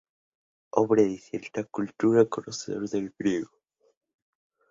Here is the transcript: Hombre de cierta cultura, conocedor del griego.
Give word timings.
Hombre 0.71 1.03
de 1.03 1.15
cierta 1.19 1.63
cultura, 1.63 2.25
conocedor 2.25 2.89
del 2.89 3.13
griego. 3.19 3.51